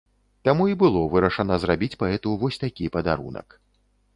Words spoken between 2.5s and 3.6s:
такі падарунак.